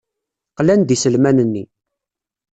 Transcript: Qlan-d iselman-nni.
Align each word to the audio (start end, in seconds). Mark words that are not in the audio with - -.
Qlan-d 0.57 0.89
iselman-nni. 0.95 1.63